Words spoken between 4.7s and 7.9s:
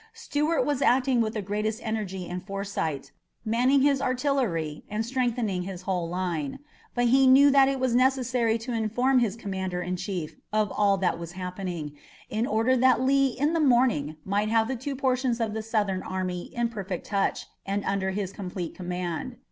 and strengthening his whole line. But he knew that it